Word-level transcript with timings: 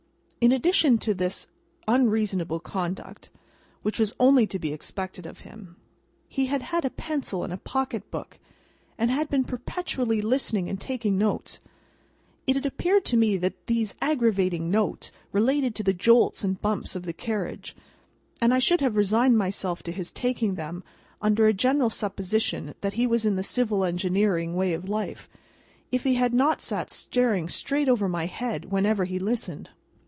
In 0.43 0.51
addition 0.51 0.97
to 0.97 1.13
this 1.13 1.47
unreasonable 1.87 2.59
conduct 2.61 3.29
(which 3.83 3.99
was 3.99 4.11
only 4.19 4.47
to 4.47 4.57
be 4.57 4.73
expected 4.73 5.27
of 5.27 5.41
him), 5.41 5.75
he 6.27 6.47
had 6.47 6.63
had 6.63 6.83
a 6.83 6.89
pencil 6.89 7.43
and 7.43 7.53
a 7.53 7.57
pocket 7.57 8.09
book, 8.09 8.39
and 8.97 9.11
had 9.11 9.27
been 9.29 9.43
perpetually 9.43 10.19
listening 10.19 10.67
and 10.67 10.81
taking 10.81 11.15
notes. 11.15 11.61
It 12.47 12.55
had 12.55 12.65
appeared 12.65 13.05
to 13.05 13.17
me 13.17 13.37
that 13.37 13.67
these 13.67 13.93
aggravating 14.01 14.71
notes 14.71 15.11
related 15.31 15.75
to 15.75 15.83
the 15.83 15.93
jolts 15.93 16.43
and 16.43 16.59
bumps 16.59 16.95
of 16.95 17.03
the 17.05 17.13
carriage, 17.13 17.75
and 18.41 18.51
I 18.51 18.57
should 18.57 18.81
have 18.81 18.95
resigned 18.95 19.37
myself 19.37 19.83
to 19.83 19.91
his 19.91 20.11
taking 20.11 20.55
them, 20.55 20.83
under 21.21 21.45
a 21.45 21.53
general 21.53 21.91
supposition 21.91 22.73
that 22.81 22.93
he 22.93 23.05
was 23.05 23.25
in 23.27 23.35
the 23.35 23.43
civil 23.43 23.85
engineering 23.85 24.55
way 24.55 24.73
of 24.73 24.89
life, 24.89 25.29
if 25.91 26.03
he 26.03 26.15
had 26.15 26.33
not 26.33 26.61
sat 26.61 26.89
staring 26.89 27.47
straight 27.47 27.87
over 27.87 28.09
my 28.09 28.25
head 28.25 28.71
whenever 28.71 29.05
he 29.05 29.19
listened. 29.19 29.69